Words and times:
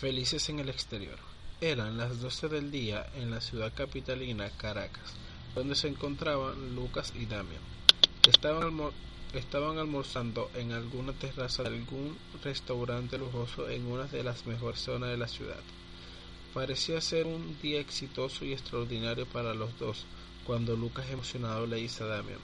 Felices 0.00 0.48
en 0.48 0.60
el 0.60 0.70
exterior. 0.70 1.18
Eran 1.60 1.98
las 1.98 2.22
doce 2.22 2.48
del 2.48 2.70
día 2.70 3.06
en 3.16 3.30
la 3.30 3.42
ciudad 3.42 3.70
capitalina 3.74 4.48
Caracas, 4.48 5.12
donde 5.54 5.74
se 5.74 5.88
encontraban 5.88 6.74
Lucas 6.74 7.12
y 7.14 7.26
Damian. 7.26 7.60
Estaban, 8.26 9.76
almorzando 9.78 10.50
en 10.54 10.72
alguna 10.72 11.12
terraza 11.12 11.64
de 11.64 11.76
algún 11.76 12.16
restaurante 12.42 13.18
lujoso 13.18 13.68
en 13.68 13.84
una 13.84 14.04
de 14.04 14.22
las 14.22 14.46
mejores 14.46 14.80
zonas 14.80 15.10
de 15.10 15.18
la 15.18 15.28
ciudad. 15.28 15.60
Parecía 16.54 17.02
ser 17.02 17.26
un 17.26 17.58
día 17.60 17.78
exitoso 17.78 18.46
y 18.46 18.54
extraordinario 18.54 19.26
para 19.26 19.52
los 19.52 19.78
dos, 19.78 20.06
cuando 20.46 20.76
Lucas 20.76 21.10
emocionado 21.10 21.66
le 21.66 21.76
dice 21.76 22.04
a 22.04 22.06
Damian, 22.06 22.40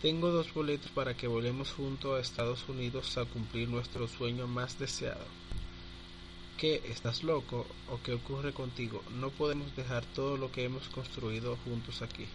tengo 0.00 0.30
dos 0.30 0.54
boletos 0.54 0.90
para 0.92 1.14
que 1.14 1.26
volvamos 1.26 1.72
juntos 1.72 2.16
a 2.16 2.22
Estados 2.22 2.66
Unidos 2.70 3.18
a 3.18 3.26
cumplir 3.26 3.68
nuestro 3.68 4.08
sueño 4.08 4.46
más 4.46 4.78
deseado. 4.78 5.43
¿Qué? 6.56 6.80
¿Estás 6.88 7.24
loco? 7.24 7.66
¿O 7.90 8.00
qué 8.04 8.12
ocurre 8.12 8.52
contigo? 8.52 9.02
No 9.18 9.30
podemos 9.30 9.74
dejar 9.74 10.04
todo 10.14 10.36
lo 10.36 10.52
que 10.52 10.62
hemos 10.62 10.88
construido 10.88 11.56
juntos 11.64 12.00
aquí. 12.00 12.26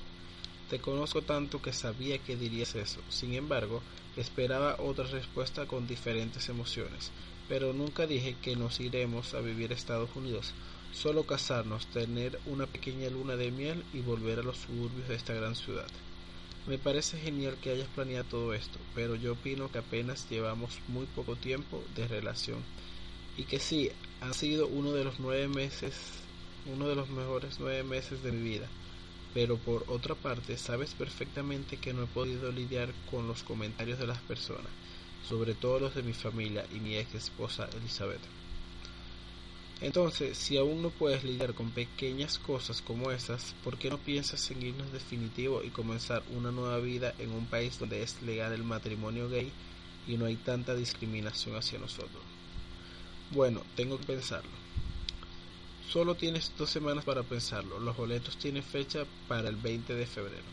Te 0.70 0.80
conozco 0.80 1.21
tanto 1.21 1.61
que 1.61 1.71
sabía 1.71 2.17
que 2.17 2.35
dirías 2.35 2.75
eso. 2.75 2.99
Sin 3.08 3.34
embargo, 3.34 3.81
esperaba 4.17 4.75
otra 4.80 5.05
respuesta 5.05 5.67
con 5.67 5.88
diferentes 5.88 6.49
emociones. 6.49 7.11
Pero 7.47 7.71
nunca 7.71 8.08
dije 8.08 8.35
que 8.41 8.58
nos 8.58 8.81
iremos 8.81 9.34
a 9.34 9.39
vivir 9.39 9.71
a 9.71 9.75
Estados 9.75 10.09
Unidos. 10.13 10.52
Solo 10.91 11.23
casarnos, 11.23 11.88
tener 11.88 12.39
una 12.45 12.67
pequeña 12.67 13.09
luna 13.09 13.38
de 13.38 13.52
miel 13.52 13.86
y 13.94 14.02
volver 14.02 14.39
a 14.39 14.44
los 14.44 14.58
suburbios 14.58 15.08
de 15.08 15.16
esta 15.16 15.33
gran 15.33 15.55
ciudad. 15.55 15.88
Me 16.67 16.77
parece 16.77 17.17
genial 17.17 17.55
que 17.61 17.72
hayas 17.72 17.88
planeado 17.88 18.25
todo 18.25 18.53
esto, 18.53 18.80
pero 18.94 19.16
yo 19.16 19.31
opino 19.31 19.72
que 19.72 19.77
apenas 19.77 20.30
llevamos 20.30 20.77
muy 20.89 21.05
poco 21.05 21.38
tiempo 21.38 21.81
de 21.95 22.08
relación 22.08 22.61
y 23.39 23.45
que 23.45 23.58
sí, 23.58 23.89
ha 24.22 24.34
sido 24.34 24.68
uno 24.68 24.91
de 24.91 25.04
los 25.04 25.20
nueve 25.20 25.48
meses, 25.48 25.96
uno 26.66 26.88
de 26.88 26.95
los 26.95 27.09
mejores 27.09 27.56
nueve 27.59 27.84
meses 27.84 28.22
de 28.22 28.31
mi 28.31 28.50
vida. 28.50 28.67
Pero 29.34 29.58
por 29.58 29.86
otra 29.88 30.16
parte, 30.16 30.58
sabes 30.58 30.94
perfectamente 30.94 31.78
que 31.78 31.94
no 31.94 32.03
he 32.03 32.08
podido 32.08 32.52
lidiar 32.52 32.89
con 33.09 33.28
los 33.28 33.44
comentarios 33.44 34.00
de 34.00 34.08
las 34.08 34.20
personas, 34.20 34.72
sobre 35.28 35.53
todo 35.53 35.80
los 35.80 35.95
de 35.95 36.03
mi 36.03 36.14
familia 36.14 36.66
y 36.76 36.80
mi 36.80 36.98
ex 36.98 37.16
esposa 37.16 37.70
Elizabeth. 37.78 38.22
Entonces, 39.81 40.38
si 40.38 40.58
aún 40.58 40.81
no 40.81 40.89
puedes 40.89 41.23
lidiar 41.23 41.54
con 41.54 41.72
pequeñas 41.72 42.38
cosas 42.38 42.81
como 42.81 43.11
esas, 43.11 43.56
¿por 43.64 43.78
qué 43.78 43.89
no 43.89 43.98
piensas 43.98 44.52
en 44.52 44.61
irnos 44.61 44.92
definitivo 44.92 45.64
y 45.64 45.70
comenzar 45.70 46.22
una 46.36 46.52
nueva 46.52 46.80
vida 46.80 47.14
en 47.20 47.31
un 47.31 47.45
país 47.45 47.80
donde 47.80 48.04
es 48.04 48.22
legal 48.22 48.52
el 48.52 48.66
matrimonio 48.66 49.30
gay 49.30 49.50
y 50.06 50.17
no 50.17 50.26
hay 50.26 50.36
tanta 50.36 50.76
discriminación 50.76 51.56
hacia 51.56 51.80
nosotros? 51.80 52.39
Bueno, 53.31 53.61
tengo 53.75 53.99
que 53.99 54.05
pensarlo. 54.05 54.49
Solo 55.88 56.16
tienes 56.16 56.52
dos 56.58 56.69
semanas 56.69 57.05
para 57.05 57.22
pensarlo. 57.22 57.80
Los 57.80 57.95
boletos 57.95 58.38
tienen 58.38 58.63
fecha 58.63 59.05
para 59.27 59.49
el 59.49 59.55
20 59.55 59.94
de 59.94 60.08
febrero. 60.08 60.44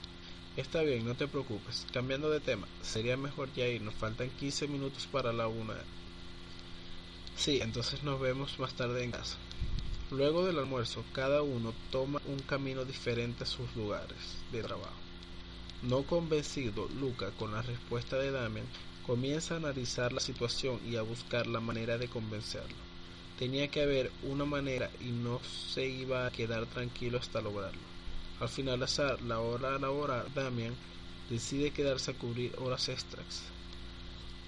Está 0.59 0.83
bien, 0.83 1.07
no 1.07 1.15
te 1.15 1.27
preocupes. 1.27 1.87
Cambiando 1.93 2.29
de 2.29 2.41
tema, 2.41 2.67
sería 2.83 3.17
mejor 3.17 3.49
ya 3.55 3.67
ir. 3.67 3.81
Nos 3.81 3.95
faltan 3.95 4.29
15 4.29 4.69
minutos 4.69 5.07
para 5.11 5.33
la 5.33 5.49
una. 5.49 5.75
Sí, 7.37 7.61
entonces 7.63 8.03
nos 8.03 8.21
vemos 8.21 8.59
más 8.59 8.75
tarde 8.75 9.05
en 9.05 9.11
casa. 9.11 9.37
Luego 10.11 10.45
del 10.45 10.59
almuerzo, 10.59 11.03
cada 11.13 11.43
uno 11.43 11.73
toma 11.91 12.21
un 12.27 12.39
camino 12.41 12.85
diferente 12.85 13.45
a 13.45 13.47
sus 13.47 13.75
lugares 13.75 14.39
de 14.53 14.63
trabajo. 14.63 14.93
No 15.83 16.03
convencido, 16.05 16.89
Luca, 17.01 17.31
con 17.33 17.53
la 17.53 17.63
respuesta 17.63 18.17
de 18.17 18.31
Damian, 18.31 18.67
Comienza 19.07 19.55
a 19.55 19.59
analizar 19.59 20.13
la 20.13 20.19
situación 20.19 20.81
y 20.85 20.97
a 20.97 21.03
buscar 21.03 21.47
la 21.47 21.61
manera 21.61 21.97
de 21.97 22.09
convencerlo. 22.09 22.75
Tenía 23.39 23.69
que 23.69 23.83
haber 23.83 24.11
una 24.25 24.45
manera 24.45 24.91
y 25.01 25.13
no 25.13 25.41
se 25.45 25.87
iba 25.87 26.27
a 26.27 26.33
quedar 26.33 26.67
tranquilo 26.67 27.19
hasta 27.19 27.41
lograrlo. 27.41 27.81
Al 28.41 28.49
finalizar 28.49 29.23
la 29.23 29.39
hora 29.39 29.79
laboral, 29.79 30.27
Damian 30.35 30.75
decide 31.31 31.71
quedarse 31.71 32.11
a 32.11 32.15
cubrir 32.15 32.53
horas 32.59 32.89
extras 32.89 33.43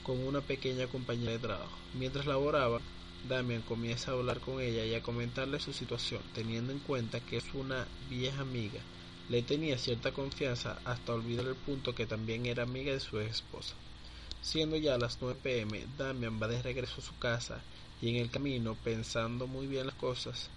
con 0.03 0.19
una 0.27 0.41
pequeña 0.41 0.89
compañía 0.89 1.31
de 1.31 1.39
trabajo. 1.39 1.79
Mientras 1.95 2.27
laboraba, 2.27 2.81
Damian 3.29 3.63
comienza 3.63 4.11
a 4.11 4.15
hablar 4.15 4.41
con 4.41 4.61
ella 4.61 4.85
y 4.85 4.93
a 4.93 5.03
comentarle 5.03 5.61
su 5.61 5.73
situación, 5.73 6.23
teniendo 6.35 6.73
en 6.73 6.81
cuenta 6.81 7.21
que 7.21 7.37
es 7.37 7.45
una 7.55 7.87
vieja 8.11 8.41
amiga. 8.41 8.81
Le 9.29 9.41
tenía 9.43 9.79
cierta 9.79 10.11
confianza 10.11 10.81
hasta 10.85 11.15
olvidar 11.15 11.47
el 11.47 11.55
punto 11.55 11.95
que 11.95 12.07
también 12.07 12.47
era 12.47 12.65
amiga 12.65 12.93
de 12.93 12.99
su 12.99 13.21
esposa. 13.21 13.77
Siendo 14.43 14.77
ya 14.77 14.97
las 14.99 15.19
9 15.21 15.39
pm, 15.43 15.85
Damian 15.99 16.41
va 16.41 16.49
de 16.49 16.63
regreso 16.63 17.01
a 17.01 17.05
su 17.05 17.17
casa 17.19 17.61
y 18.01 18.11
en 18.11 18.17
el 18.17 18.31
camino, 18.31 18.77
pensando 18.85 19.47
muy 19.47 19.67
bien 19.67 19.87
las 19.87 19.97
cosas, 19.97 20.49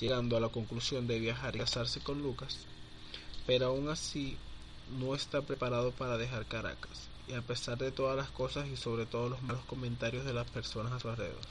llegando 0.00 0.36
a 0.36 0.40
la 0.40 0.48
conclusión 0.48 1.06
de 1.06 1.18
viajar 1.18 1.54
y 1.54 1.60
casarse 1.60 2.00
con 2.00 2.22
Lucas, 2.22 2.58
pero 3.46 3.66
aún 3.66 3.88
así 3.88 4.36
no 4.98 5.14
está 5.14 5.42
preparado 5.42 5.92
para 5.92 6.18
dejar 6.18 6.46
Caracas, 6.46 7.08
y 7.28 7.34
a 7.34 7.42
pesar 7.42 7.78
de 7.78 7.92
todas 7.92 8.16
las 8.16 8.30
cosas 8.30 8.68
y 8.68 8.76
sobre 8.76 9.06
todo 9.06 9.28
los 9.28 9.42
malos 9.42 9.64
comentarios 9.66 10.24
de 10.24 10.32
las 10.32 10.50
personas 10.50 10.92
a 10.92 11.00
su 11.00 11.08
alrededor. 11.08 11.44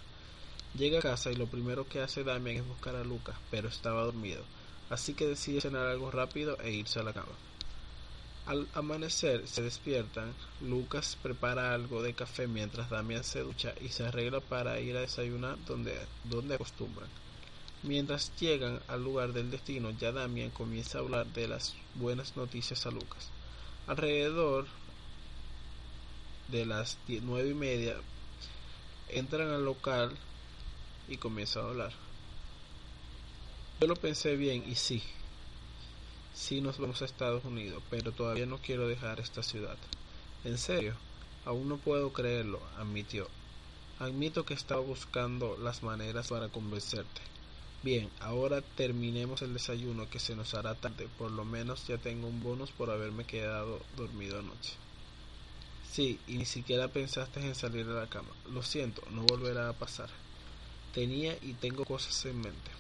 Llega 0.76 1.00
a 1.00 1.04
casa 1.04 1.32
y 1.32 1.36
lo 1.36 1.46
primero 1.46 1.88
que 1.88 2.02
hace 2.02 2.24
Damian 2.24 2.58
es 2.58 2.68
buscar 2.68 2.96
a 2.96 3.04
Lucas, 3.04 3.36
pero 3.52 3.70
estaba 3.70 4.04
dormido, 4.04 4.44
así 4.90 5.14
que 5.14 5.28
decide 5.28 5.62
cenar 5.62 5.86
algo 5.86 6.10
rápido 6.10 6.58
e 6.62 6.72
irse 6.72 7.00
a 7.00 7.04
la 7.04 7.14
cama. 7.14 7.34
Al 8.46 8.68
amanecer 8.74 9.48
se 9.48 9.62
despiertan, 9.62 10.34
Lucas 10.60 11.18
prepara 11.22 11.74
algo 11.74 12.04
de 12.04 12.14
café 12.14 12.46
mientras 12.46 12.90
Damian 12.90 13.24
se 13.24 13.40
ducha 13.40 13.74
y 13.80 13.88
se 13.88 14.06
arregla 14.06 14.42
para 14.42 14.82
ir 14.82 14.98
a 14.98 15.02
desayunar 15.02 15.58
donde, 15.66 15.98
donde 16.26 16.56
acostumbran. 16.56 17.08
Mientras 17.84 18.34
llegan 18.40 18.82
al 18.90 19.02
lugar 19.02 19.32
del 19.32 19.50
destino, 19.50 19.92
ya 19.92 20.12
Damian 20.12 20.50
comienza 20.50 20.98
a 20.98 21.02
hablar 21.02 21.28
de 21.28 21.48
las 21.48 21.74
buenas 21.96 22.36
noticias 22.36 22.86
a 22.86 22.92
Lucas. 22.92 23.30
Alrededor 23.88 24.68
de 26.50 26.66
las 26.66 26.98
nueve 27.22 27.50
y 27.50 27.54
media 27.54 27.96
entran 29.08 29.50
al 29.52 29.64
local 29.64 30.12
y 31.08 31.16
comienzan 31.16 31.64
a 31.64 31.70
hablar. 31.70 31.94
Yo 33.80 33.88
lo 33.88 33.96
pensé 33.96 34.36
bien 34.36 34.64
y 34.68 34.76
sí, 34.76 35.02
Sí 36.34 36.62
nos 36.62 36.80
vamos 36.80 37.02
a 37.02 37.06
Estados 37.06 37.46
Unidos, 37.46 37.84
pero 37.90 38.12
todavía 38.12 38.46
no 38.46 38.58
quiero 38.58 38.88
dejar 38.88 39.20
esta 39.20 39.44
ciudad. 39.44 39.78
¿En 40.44 40.58
serio? 40.58 40.96
Aún 41.46 41.70
no 41.70 41.78
puedo 41.78 42.12
creerlo, 42.12 42.60
admitió. 42.78 43.28
Admito 44.00 44.46
que 44.46 44.54
estaba 44.54 44.82
buscando 44.82 45.58
las 45.58 45.84
maneras 45.84 46.30
para 46.30 46.50
convencerte. 46.50 47.22
Bien, 47.84 48.10
ahora 48.22 48.62
terminemos 48.62 49.42
el 49.42 49.54
desayuno 49.54 50.10
que 50.10 50.20
se 50.20 50.36
nos 50.36 50.54
hará 50.54 50.74
tarde. 50.76 51.08
Por 51.18 51.32
lo 51.32 51.46
menos 51.46 51.86
ya 51.86 51.98
tengo 51.98 52.28
un 52.28 52.42
bonus 52.42 52.72
por 52.72 52.90
haberme 52.90 53.26
quedado 53.26 53.80
dormido 53.98 54.40
anoche. 54.40 54.74
Sí, 55.92 56.20
y 56.28 56.38
ni 56.38 56.46
siquiera 56.46 56.88
pensaste 56.88 57.40
en 57.42 57.54
salir 57.54 57.86
de 57.86 57.94
la 57.94 58.08
cama. 58.08 58.30
Lo 58.52 58.64
siento, 58.64 59.04
no 59.12 59.22
volverá 59.24 59.70
a 59.70 59.74
pasar. 59.74 60.10
Tenía 60.94 61.38
y 61.42 61.54
tengo 61.54 61.86
cosas 61.86 62.26
en 62.26 62.42
mente. 62.42 62.72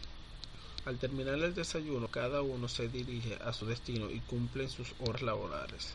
Al 0.86 0.98
terminar 0.98 1.36
el 1.36 1.54
desayuno, 1.54 2.10
cada 2.10 2.42
uno 2.42 2.68
se 2.68 2.90
dirige 2.90 3.36
a 3.36 3.54
su 3.54 3.66
destino 3.66 4.12
y 4.12 4.20
cumplen 4.20 4.70
sus 4.70 4.94
horas 5.00 5.22
laborales. 5.22 5.94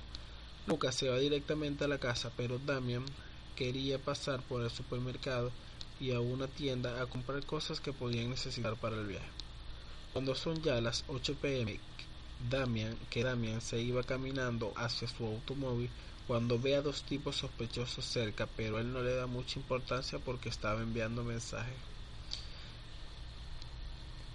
Lucas 0.67 0.95
se 0.95 1.11
va 1.11 1.19
directamente 1.19 1.85
a 1.85 1.89
la 1.89 1.99
casa, 1.99 2.33
pero 2.37 2.59
Damian 2.59 3.05
quería 3.55 3.99
pasar 3.99 4.41
por 4.43 4.63
el 4.63 4.71
supermercado 4.71 5.51
y 6.01 6.13
a 6.13 6.21
una 6.21 6.47
tienda 6.47 7.03
a 7.03 7.07
comprar 7.07 7.45
cosas 7.45 7.81
que 7.81 7.93
podían 7.93 8.31
necesitar 8.31 8.77
para 8.77 8.97
el 8.97 9.07
viaje. 9.07 9.29
Cuando 10.15 10.35
son 10.35 10.63
ya 10.63 10.81
las 10.81 11.05
8 11.09 11.35
pm, 11.35 11.79
Damian, 12.51 12.97
que 13.11 13.25
Damian 13.25 13.61
se 13.61 13.83
iba 13.83 14.03
caminando 14.05 14.73
hacia 14.75 15.07
su 15.07 15.27
automóvil 15.27 15.91
cuando 16.27 16.59
ve 16.59 16.77
a 16.77 16.83
dos 16.83 17.03
tipos 17.03 17.37
sospechosos 17.37 18.07
cerca, 18.07 18.47
pero 18.57 18.79
él 18.79 18.91
no 18.93 19.03
le 19.03 19.15
da 19.15 19.27
mucha 19.27 19.59
importancia 19.59 20.19
porque 20.19 20.49
estaba 20.49 20.81
enviando 20.81 21.25
mensajes. 21.25 21.98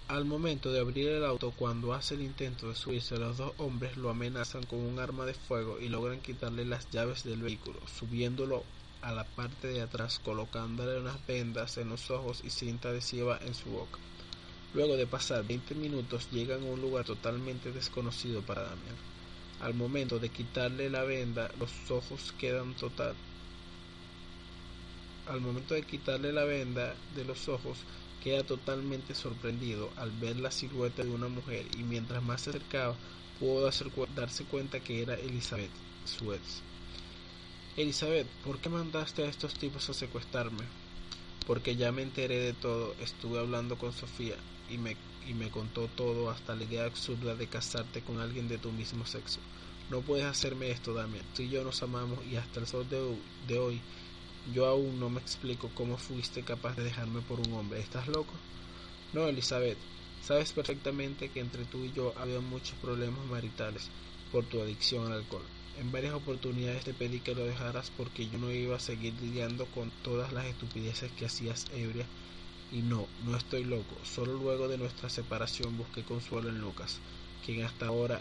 Al 0.06 0.26
momento 0.26 0.70
de 0.70 0.80
abrir 0.80 1.08
el 1.08 1.24
auto, 1.24 1.52
cuando 1.56 1.94
hace 1.94 2.14
el 2.14 2.20
intento 2.20 2.68
de 2.68 2.74
subirse, 2.74 3.16
los 3.16 3.38
dos 3.38 3.54
hombres 3.56 3.96
lo 3.96 4.10
amenazan 4.10 4.62
con 4.64 4.80
un 4.80 4.98
arma 4.98 5.24
de 5.24 5.32
fuego 5.32 5.80
y 5.80 5.88
logran 5.88 6.20
quitarle 6.20 6.66
las 6.66 6.90
llaves 6.90 7.24
del 7.24 7.40
vehículo, 7.40 7.80
subiéndolo 7.86 8.64
a 9.00 9.12
la 9.12 9.24
parte 9.24 9.68
de 9.68 9.80
atrás, 9.80 10.20
colocándole 10.22 11.00
unas 11.00 11.26
vendas 11.26 11.78
en 11.78 11.88
los 11.88 12.10
ojos 12.10 12.42
y 12.44 12.50
cinta 12.50 12.90
adhesiva 12.90 13.38
en 13.46 13.54
su 13.54 13.70
boca. 13.70 13.98
Luego 14.74 14.98
de 14.98 15.06
pasar 15.06 15.42
20 15.46 15.74
minutos, 15.74 16.28
llegan 16.30 16.62
a 16.64 16.66
un 16.66 16.82
lugar 16.82 17.06
totalmente 17.06 17.72
desconocido 17.72 18.42
para 18.42 18.62
Damian. 18.62 18.96
Al 19.62 19.72
momento 19.72 20.18
de 20.18 20.28
quitarle 20.28 20.90
la 20.90 21.04
venda, 21.04 21.50
los 21.58 21.90
ojos 21.90 22.34
quedan 22.38 22.74
total. 22.74 23.14
Al 25.28 25.40
momento 25.40 25.72
de 25.72 25.82
quitarle 25.82 26.30
la 26.30 26.44
venda 26.44 26.94
de 27.16 27.24
los 27.24 27.48
ojos, 27.48 27.78
queda 28.24 28.42
totalmente 28.42 29.14
sorprendido 29.14 29.90
al 29.96 30.10
ver 30.10 30.36
la 30.40 30.50
silueta 30.50 31.04
de 31.04 31.10
una 31.10 31.28
mujer 31.28 31.66
y 31.78 31.84
mientras 31.84 32.22
más 32.22 32.40
se 32.40 32.50
acercaba 32.50 32.96
pudo 33.38 33.70
darse 34.16 34.44
cuenta 34.44 34.80
que 34.80 35.02
era 35.02 35.14
Elizabeth, 35.14 35.70
su. 36.06 36.34
Elizabeth, 37.76 38.26
¿por 38.44 38.58
qué 38.58 38.68
mandaste 38.68 39.22
a 39.22 39.28
estos 39.28 39.54
tipos 39.54 39.88
a 39.90 39.94
secuestrarme? 39.94 40.64
porque 41.46 41.76
ya 41.76 41.92
me 41.92 42.02
enteré 42.02 42.38
de 42.38 42.52
todo, 42.54 42.94
estuve 43.00 43.38
hablando 43.38 43.76
con 43.76 43.92
Sofía 43.92 44.36
y 44.70 44.78
me, 44.78 44.96
y 45.28 45.34
me 45.34 45.50
contó 45.50 45.88
todo 45.88 46.30
hasta 46.30 46.54
la 46.54 46.64
idea 46.64 46.84
absurda 46.84 47.34
de 47.34 47.46
casarte 47.46 48.00
con 48.00 48.20
alguien 48.20 48.48
de 48.48 48.58
tu 48.58 48.72
mismo 48.72 49.06
sexo. 49.06 49.40
No 49.90 50.00
puedes 50.00 50.24
hacerme 50.24 50.70
esto, 50.70 50.94
Damian. 50.94 51.24
Tú 51.36 51.42
y 51.42 51.50
yo 51.50 51.62
nos 51.62 51.82
amamos 51.82 52.18
y 52.30 52.36
hasta 52.36 52.60
el 52.60 52.66
sol 52.66 52.88
de, 52.88 52.98
de 53.46 53.58
hoy 53.58 53.80
yo 54.52 54.66
aún 54.66 55.00
no 55.00 55.08
me 55.08 55.20
explico 55.20 55.70
cómo 55.74 55.96
fuiste 55.96 56.42
capaz 56.42 56.76
de 56.76 56.84
dejarme 56.84 57.20
por 57.22 57.40
un 57.40 57.52
hombre. 57.54 57.80
¿Estás 57.80 58.08
loco? 58.08 58.32
No, 59.12 59.26
Elizabeth. 59.26 59.78
Sabes 60.22 60.52
perfectamente 60.52 61.28
que 61.28 61.40
entre 61.40 61.64
tú 61.64 61.84
y 61.84 61.92
yo 61.92 62.14
había 62.16 62.40
muchos 62.40 62.74
problemas 62.78 63.24
maritales 63.26 63.88
por 64.32 64.44
tu 64.44 64.60
adicción 64.60 65.06
al 65.06 65.18
alcohol. 65.18 65.42
En 65.78 65.92
varias 65.92 66.14
oportunidades 66.14 66.84
te 66.84 66.94
pedí 66.94 67.20
que 67.20 67.34
lo 67.34 67.44
dejaras 67.44 67.90
porque 67.96 68.28
yo 68.28 68.38
no 68.38 68.50
iba 68.50 68.76
a 68.76 68.80
seguir 68.80 69.14
lidiando 69.20 69.66
con 69.66 69.90
todas 70.02 70.32
las 70.32 70.46
estupideces 70.46 71.10
que 71.12 71.26
hacías 71.26 71.66
ebria. 71.74 72.06
Y 72.72 72.78
no, 72.78 73.06
no 73.24 73.36
estoy 73.36 73.64
loco. 73.64 73.96
Solo 74.04 74.34
luego 74.34 74.68
de 74.68 74.78
nuestra 74.78 75.08
separación 75.08 75.76
busqué 75.76 76.02
consuelo 76.02 76.48
en 76.48 76.60
Lucas, 76.60 76.98
quien 77.44 77.62
hasta 77.62 77.86
ahora 77.86 78.20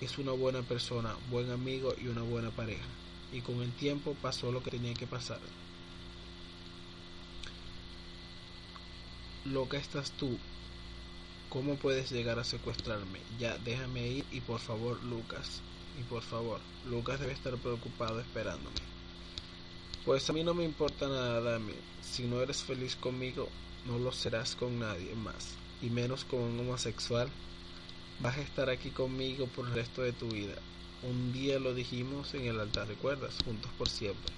es 0.00 0.18
una 0.18 0.32
buena 0.32 0.62
persona, 0.62 1.14
buen 1.30 1.50
amigo 1.50 1.94
y 2.00 2.08
una 2.08 2.22
buena 2.22 2.50
pareja. 2.50 2.84
Y 3.34 3.40
con 3.40 3.60
el 3.60 3.72
tiempo 3.72 4.16
pasó 4.22 4.52
lo 4.52 4.62
que 4.62 4.70
tenía 4.70 4.94
que 4.94 5.08
pasar. 5.08 5.40
Loca 9.44 9.76
estás 9.76 10.12
tú. 10.12 10.38
¿Cómo 11.50 11.74
puedes 11.74 12.12
llegar 12.12 12.38
a 12.38 12.44
secuestrarme? 12.44 13.18
Ya, 13.40 13.58
déjame 13.58 14.06
ir 14.06 14.24
y 14.30 14.40
por 14.40 14.60
favor, 14.60 15.02
Lucas. 15.02 15.60
Y 16.00 16.04
por 16.04 16.22
favor, 16.22 16.60
Lucas 16.88 17.18
debe 17.18 17.32
estar 17.32 17.56
preocupado 17.56 18.20
esperándome. 18.20 18.76
Pues 20.04 20.30
a 20.30 20.32
mí 20.32 20.44
no 20.44 20.54
me 20.54 20.64
importa 20.64 21.08
nada, 21.08 21.40
Dame. 21.40 21.74
Si 22.02 22.22
no 22.22 22.40
eres 22.40 22.62
feliz 22.62 22.94
conmigo, 22.94 23.48
no 23.86 23.98
lo 23.98 24.12
serás 24.12 24.54
con 24.54 24.78
nadie 24.78 25.14
más. 25.16 25.54
Y 25.82 25.90
menos 25.90 26.24
con 26.24 26.40
un 26.40 26.60
homosexual. 26.60 27.28
Vas 28.20 28.36
a 28.36 28.42
estar 28.42 28.70
aquí 28.70 28.90
conmigo 28.90 29.48
por 29.48 29.66
el 29.66 29.74
resto 29.74 30.02
de 30.02 30.12
tu 30.12 30.28
vida. 30.28 30.54
Un 31.08 31.32
día 31.32 31.58
lo 31.58 31.74
dijimos 31.74 32.34
en 32.34 32.46
el 32.46 32.60
altar, 32.60 32.88
¿recuerdas? 32.88 33.34
Juntos 33.44 33.70
por 33.78 33.88
siempre. 33.88 34.32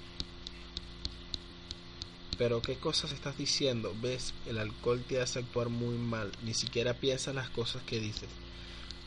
Pero 2.38 2.60
qué 2.60 2.76
cosas 2.76 3.12
estás 3.12 3.38
diciendo, 3.38 3.94
ves, 4.02 4.34
el 4.46 4.58
alcohol 4.58 5.02
te 5.08 5.20
hace 5.20 5.38
actuar 5.38 5.68
muy 5.68 5.96
mal, 5.96 6.30
ni 6.42 6.54
siquiera 6.54 6.94
piensas 6.94 7.34
las 7.34 7.48
cosas 7.50 7.82
que 7.84 8.00
dices. 8.00 8.28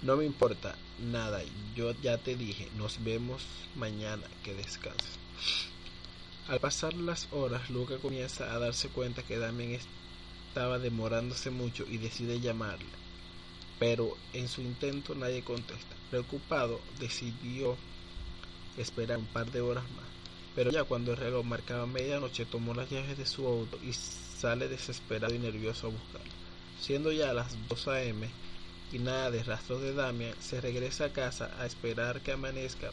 No 0.01 0.15
me 0.15 0.25
importa 0.25 0.75
nada, 0.99 1.41
yo 1.75 1.91
ya 2.01 2.17
te 2.17 2.35
dije, 2.35 2.69
nos 2.77 3.03
vemos 3.03 3.43
mañana, 3.75 4.23
que 4.43 4.53
descanses. 4.53 5.19
Al 6.47 6.59
pasar 6.59 6.93
las 6.93 7.27
horas, 7.31 7.69
Luca 7.69 7.97
comienza 7.97 8.53
a 8.53 8.59
darse 8.59 8.89
cuenta 8.89 9.21
que 9.21 9.37
Damien 9.37 9.79
estaba 10.49 10.79
demorándose 10.79 11.51
mucho 11.51 11.85
y 11.87 11.97
decide 11.97 12.39
llamarle 12.39 12.99
pero 13.79 14.17
en 14.33 14.47
su 14.49 14.61
intento 14.61 15.15
nadie 15.15 15.41
contesta. 15.41 15.95
Preocupado, 16.09 16.79
decidió 16.99 17.77
esperar 18.77 19.17
un 19.17 19.25
par 19.25 19.51
de 19.51 19.61
horas 19.61 19.83
más. 19.91 20.05
Pero 20.55 20.71
ya 20.71 20.83
cuando 20.83 21.11
el 21.11 21.17
reloj 21.17 21.45
marcaba 21.45 21.85
medianoche, 21.85 22.45
tomó 22.45 22.73
las 22.73 22.89
llaves 22.89 23.17
de 23.17 23.25
su 23.25 23.45
auto 23.45 23.79
y 23.83 23.93
sale 23.93 24.67
desesperado 24.67 25.33
y 25.33 25.39
nervioso 25.39 25.87
a 25.87 25.91
buscarlo. 25.91 26.31
Siendo 26.81 27.11
ya 27.11 27.33
las 27.33 27.55
2 27.67 27.87
a.m. 27.89 28.29
y 28.91 28.99
nada 28.99 29.31
de 29.31 29.43
rastros 29.43 29.81
de 29.81 29.93
Damian, 29.93 30.33
se 30.39 30.61
regresa 30.61 31.05
a 31.05 31.13
casa 31.13 31.51
a 31.59 31.65
esperar 31.65 32.21
que 32.21 32.31
amanezca, 32.31 32.91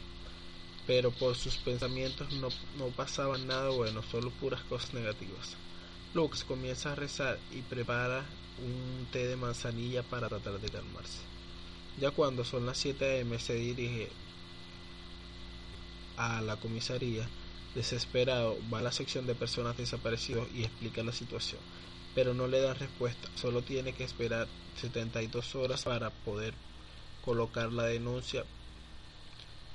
pero 0.85 1.11
por 1.11 1.35
sus 1.35 1.57
pensamientos 1.57 2.31
no, 2.33 2.49
no 2.77 2.87
pasaba 2.87 3.37
nada 3.37 3.69
bueno, 3.69 4.03
solo 4.03 4.29
puras 4.31 4.61
cosas 4.63 4.93
negativas. 4.93 5.55
Lux 6.13 6.43
comienza 6.43 6.91
a 6.91 6.95
rezar 6.95 7.39
y 7.51 7.61
prepara 7.61 8.23
un 8.59 9.07
té 9.11 9.27
de 9.27 9.35
manzanilla 9.35 10.03
para 10.03 10.29
tratar 10.29 10.59
de 10.59 10.69
calmarse. 10.69 11.36
Ya 11.99 12.11
cuando 12.11 12.45
son 12.45 12.65
las 12.65 12.77
7 12.77 13.21
am 13.21 13.39
se 13.39 13.55
dirige 13.55 14.09
a 16.17 16.41
la 16.41 16.57
comisaría. 16.57 17.27
Desesperado, 17.75 18.57
va 18.73 18.79
a 18.79 18.81
la 18.81 18.91
sección 18.91 19.27
de 19.27 19.35
personas 19.35 19.77
desaparecidas 19.77 20.47
y 20.55 20.63
explica 20.63 21.03
la 21.03 21.11
situación, 21.11 21.61
pero 22.15 22.33
no 22.33 22.47
le 22.47 22.59
dan 22.59 22.75
respuesta, 22.75 23.29
solo 23.35 23.61
tiene 23.61 23.93
que 23.93 24.03
esperar 24.03 24.47
72 24.81 25.53
horas 25.55 25.83
para 25.83 26.09
poder 26.09 26.55
colocar 27.23 27.71
la 27.71 27.83
denuncia, 27.83 28.45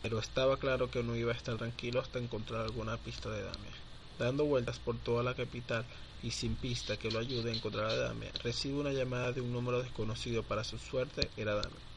pero 0.03 0.19
estaba 0.19 0.57
claro 0.57 0.91
que 0.91 1.05
no 1.05 1.15
iba 1.15 1.33
a 1.33 1.37
estar 1.37 1.57
tranquilo 1.59 2.01
hasta 2.01 2.19
encontrar 2.19 2.63
alguna 2.63 2.97
pista 2.97 3.31
de 3.31 3.43
Damian. 3.43 3.75
Dando 4.19 4.47
vueltas 4.47 4.81
por 4.81 4.99
toda 4.99 5.23
la 5.23 5.35
capital, 5.35 5.85
y 6.23 6.31
sin 6.31 6.55
pista 6.57 6.97
que 6.97 7.11
lo 7.11 7.19
ayude 7.19 7.51
a 7.51 7.55
encontrar 7.55 7.87
a 7.87 7.97
Dame, 7.97 8.31
recibe 8.43 8.79
una 8.79 8.93
llamada 8.93 9.33
de 9.33 9.41
un 9.41 9.53
número 9.53 9.83
desconocido. 9.83 10.43
Para 10.43 10.65
su 10.65 10.79
suerte, 10.79 11.31
era 11.37 11.55
Dame. 11.55 11.92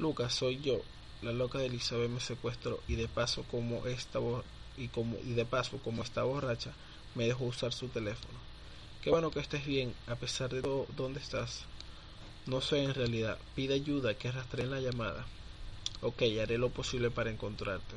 Lucas, 0.00 0.32
soy 0.32 0.58
yo. 0.62 0.80
La 1.20 1.30
loca 1.30 1.58
de 1.58 1.66
Elizabeth 1.66 2.08
me 2.08 2.20
secuestró 2.20 2.80
y 2.88 2.94
de 2.94 3.06
paso 3.06 3.44
como 3.50 3.86
esta 3.86 4.18
y 4.78 4.88
como 4.88 5.18
y 5.18 5.34
de 5.34 5.44
paso 5.44 5.76
como 5.84 6.02
está 6.02 6.22
borracha, 6.22 6.72
me 7.14 7.26
dejó 7.26 7.44
usar 7.44 7.74
su 7.74 7.88
teléfono. 7.88 8.38
Qué 9.02 9.10
bueno 9.10 9.30
que 9.30 9.40
estés 9.40 9.66
bien, 9.66 9.94
a 10.06 10.14
pesar 10.14 10.48
de 10.48 10.62
todo, 10.62 10.86
¿dónde 10.96 11.20
estás? 11.20 11.64
No 12.46 12.62
sé 12.62 12.82
en 12.82 12.94
realidad. 12.94 13.36
Pide 13.54 13.74
ayuda 13.74 14.14
que 14.14 14.28
en 14.28 14.70
la 14.70 14.80
llamada. 14.80 15.26
Ok, 16.00 16.22
haré 16.40 16.56
lo 16.56 16.70
posible 16.70 17.10
para 17.10 17.30
encontrarte. 17.30 17.96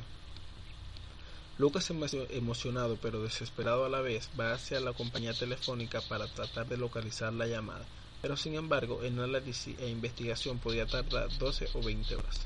Lucas, 1.58 1.90
emocionado 1.90 2.98
pero 3.02 3.24
desesperado 3.24 3.86
a 3.86 3.90
la 3.90 4.02
vez, 4.02 4.30
va 4.38 4.52
hacia 4.52 4.82
la 4.82 4.92
compañía 4.92 5.34
telefónica 5.34 6.02
para 6.02 6.28
tratar 6.28 6.68
de 6.68 6.76
localizar 6.76 7.32
la 7.32 7.48
llamada, 7.48 7.86
pero 8.24 8.38
sin 8.38 8.56
embargo 8.56 9.04
el 9.04 9.20
análisis 9.20 9.78
e 9.80 9.90
investigación 9.90 10.58
podía 10.58 10.86
tardar 10.86 11.28
12 11.40 11.68
o 11.74 11.84
20 11.84 12.16
horas. 12.16 12.40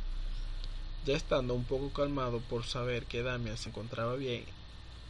Ya 1.05 1.15
estando 1.15 1.53
un 1.53 1.65
poco 1.65 1.93
calmado 1.93 2.39
por 2.39 2.65
saber 2.65 3.05
que 3.05 3.21
Damian 3.21 3.59
se 3.59 3.69
encontraba 3.69 4.15
bien, 4.15 4.43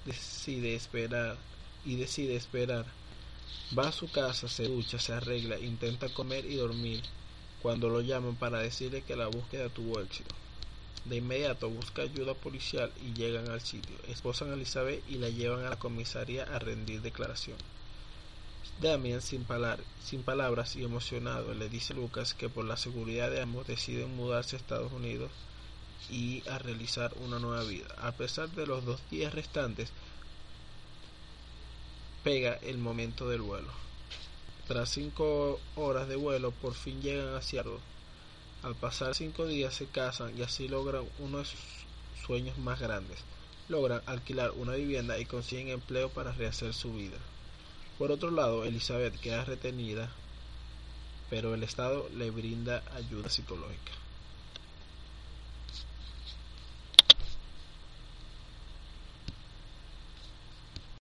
decide 0.05 0.75
esperar 0.75 1.37
y 1.85 1.95
decide 1.95 2.35
esperar. 2.35 2.85
Va 3.79 3.87
a 3.87 3.91
su 3.93 4.11
casa, 4.11 4.49
se 4.49 4.67
ducha, 4.67 4.99
se 4.99 5.13
arregla, 5.13 5.57
intenta 5.57 6.09
comer 6.09 6.43
y 6.43 6.57
dormir 6.57 7.01
cuando 7.61 7.87
lo 7.87 8.01
llaman 8.01 8.35
para 8.35 8.59
decirle 8.59 9.03
que 9.03 9.15
la 9.15 9.27
búsqueda 9.27 9.69
tuvo 9.69 10.01
éxito. 10.01 10.35
De 11.05 11.15
inmediato 11.15 11.69
busca 11.69 12.01
ayuda 12.01 12.33
policial 12.33 12.91
y 13.01 13.13
llegan 13.13 13.49
al 13.49 13.61
sitio. 13.61 13.95
Esposan 14.09 14.51
a 14.51 14.55
Elizabeth 14.55 15.01
y 15.09 15.15
la 15.15 15.29
llevan 15.29 15.63
a 15.65 15.69
la 15.69 15.79
comisaría 15.79 16.43
a 16.43 16.59
rendir 16.59 17.01
declaración. 17.01 17.55
Damien, 18.81 19.21
sin, 19.21 19.45
sin 20.03 20.23
palabras 20.23 20.75
y 20.75 20.83
emocionado, 20.83 21.53
le 21.53 21.69
dice 21.69 21.93
a 21.93 21.95
Lucas 21.95 22.33
que 22.33 22.49
por 22.49 22.65
la 22.65 22.77
seguridad 22.77 23.31
de 23.31 23.41
ambos 23.41 23.67
deciden 23.67 24.15
mudarse 24.15 24.55
a 24.55 24.59
Estados 24.59 24.91
Unidos 24.91 25.31
y 26.09 26.47
a 26.47 26.59
realizar 26.59 27.13
una 27.21 27.39
nueva 27.39 27.63
vida. 27.63 27.87
A 27.97 28.11
pesar 28.11 28.49
de 28.49 28.67
los 28.67 28.85
dos 28.85 29.01
días 29.09 29.33
restantes, 29.33 29.91
pega 32.23 32.53
el 32.61 32.77
momento 32.77 33.27
del 33.29 33.41
vuelo. 33.41 33.71
Tras 34.67 34.89
cinco 34.89 35.59
horas 35.75 36.07
de 36.07 36.15
vuelo, 36.15 36.51
por 36.51 36.73
fin 36.73 37.01
llegan 37.01 37.35
a 37.35 37.41
Seattle 37.41 37.79
al 38.63 38.75
pasar 38.75 39.13
cinco 39.13 39.45
días 39.45 39.75
se 39.75 39.85
casan 39.85 40.37
y 40.37 40.41
así 40.41 40.67
logran 40.67 41.05
uno 41.19 41.37
de 41.37 41.45
sus 41.45 41.59
sueños 42.25 42.57
más 42.57 42.79
grandes. 42.79 43.19
Logran 43.69 44.01
alquilar 44.07 44.51
una 44.51 44.73
vivienda 44.73 45.19
y 45.19 45.25
consiguen 45.25 45.69
empleo 45.69 46.09
para 46.09 46.31
rehacer 46.31 46.73
su 46.73 46.93
vida. 46.93 47.17
Por 47.97 48.11
otro 48.11 48.29
lado, 48.29 48.63
Elizabeth 48.63 49.19
queda 49.19 49.43
retenida, 49.43 50.11
pero 51.29 51.55
el 51.55 51.63
Estado 51.63 52.07
le 52.15 52.29
brinda 52.29 52.83
ayuda 52.95 53.29
psicológica. 53.29 53.91